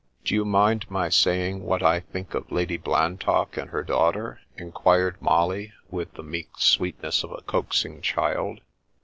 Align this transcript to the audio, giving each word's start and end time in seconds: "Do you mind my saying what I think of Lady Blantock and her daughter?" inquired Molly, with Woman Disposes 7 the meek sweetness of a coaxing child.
"Do 0.25 0.33
you 0.33 0.45
mind 0.45 0.89
my 0.89 1.09
saying 1.09 1.61
what 1.61 1.83
I 1.83 1.99
think 1.99 2.33
of 2.33 2.51
Lady 2.51 2.75
Blantock 2.75 3.55
and 3.55 3.69
her 3.69 3.83
daughter?" 3.83 4.39
inquired 4.57 5.21
Molly, 5.21 5.73
with 5.91 6.17
Woman 6.17 6.31
Disposes 6.31 6.31
7 6.31 6.31
the 6.31 6.31
meek 6.31 6.49
sweetness 6.57 7.23
of 7.23 7.31
a 7.33 7.41
coaxing 7.43 8.01
child. 8.01 8.61